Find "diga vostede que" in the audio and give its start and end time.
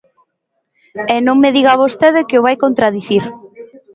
1.57-2.39